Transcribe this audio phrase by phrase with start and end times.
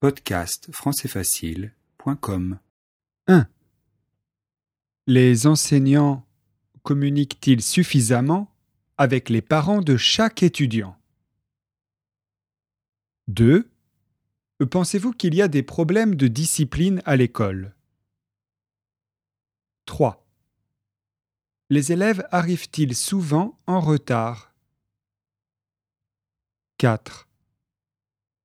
[0.00, 2.60] Podcast françaisfacile.com
[3.26, 3.48] 1.
[5.08, 6.24] Les enseignants
[6.84, 8.54] communiquent-ils suffisamment
[8.96, 10.96] avec les parents de chaque étudiant?
[13.26, 13.68] 2.
[14.70, 17.74] Pensez-vous qu'il y a des problèmes de discipline à l'école?
[19.86, 20.24] 3.
[21.70, 24.54] Les élèves arrivent-ils souvent en retard?
[26.76, 27.27] 4.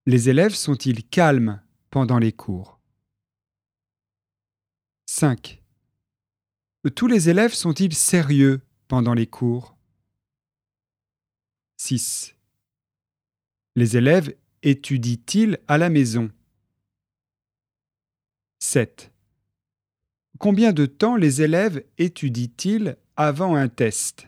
[0.05, 2.77] Les élèves sont-ils calmes pendant les cours?
[5.05, 5.63] 5.
[6.93, 9.77] Tous les élèves sont-ils sérieux pendant les cours?
[11.77, 12.35] 6.
[13.77, 16.29] Les élèves étudient-ils à la maison?
[18.59, 19.09] 7.
[20.37, 24.27] Combien de temps les élèves étudient-ils avant un test?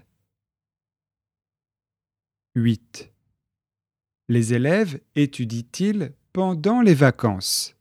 [2.56, 3.15] 8.
[4.28, 7.76] Les élèves étudient-ils pendant les vacances?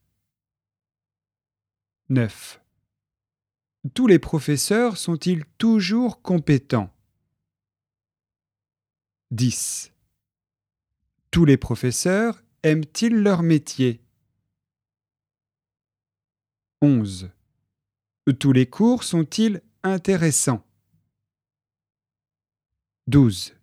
[2.11, 2.61] 9.
[3.95, 6.95] Tous les professeurs sont-ils toujours compétents?
[9.31, 9.93] 10.
[11.31, 14.03] Tous les professeurs aiment-ils leur métier?
[16.83, 17.31] 11.
[18.39, 20.63] Tous les cours sont-ils intéressants?
[23.07, 23.55] 12.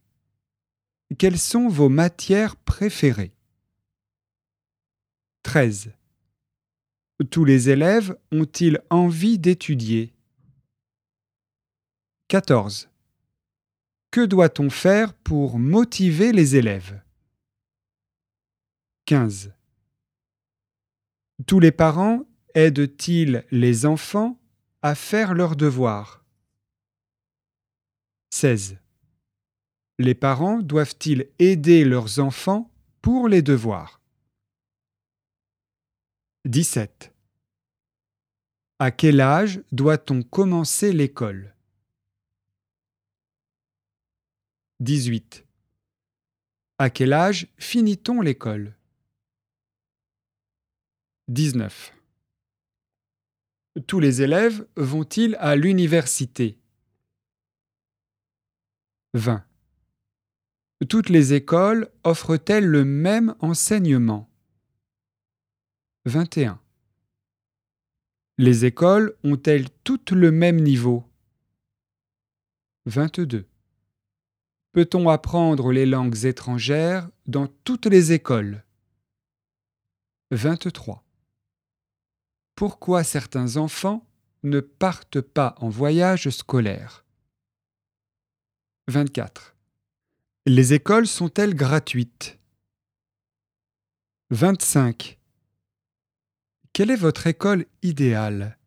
[1.17, 3.33] Quelles sont vos matières préférées?
[5.43, 5.93] 13.
[7.29, 10.13] Tous les élèves ont-ils envie d'étudier?
[12.29, 12.89] 14.
[14.11, 17.01] Que doit-on faire pour motiver les élèves?
[19.05, 19.53] 15.
[21.45, 22.25] Tous les parents
[22.55, 24.39] aident-ils les enfants
[24.81, 26.23] à faire leurs devoirs?
[28.29, 28.77] 16.
[30.01, 32.71] Les parents doivent-ils aider leurs enfants
[33.03, 34.01] pour les devoirs?
[36.45, 37.13] 17.
[38.79, 41.55] À quel âge doit-on commencer l'école?
[44.79, 45.45] 18.
[46.79, 48.75] À quel âge finit-on l'école?
[51.27, 51.93] 19.
[53.85, 56.57] Tous les élèves vont-ils à l'université?
[59.13, 59.45] 20.
[60.89, 64.27] Toutes les écoles offrent-elles le même enseignement?
[66.05, 66.59] 21.
[68.39, 71.03] Les écoles ont-elles toutes le même niveau?
[72.87, 73.47] 22.
[74.71, 78.63] Peut-on apprendre les langues étrangères dans toutes les écoles?
[80.31, 81.03] 23.
[82.55, 84.07] Pourquoi certains enfants
[84.41, 87.05] ne partent pas en voyage scolaire?
[88.87, 89.55] 24.
[90.47, 92.39] Les écoles sont-elles gratuites?
[94.31, 95.19] 25.
[96.73, 98.57] Quelle est votre école idéale?